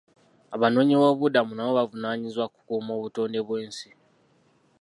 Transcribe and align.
Abanoonyiboobubudamu 0.55 1.51
nabo 1.53 1.71
bavunaanyizibwa 1.79 2.45
ku 2.47 2.51
kukuuma 2.57 2.91
obutonde 2.97 3.39
bw'ensi. 3.45 3.89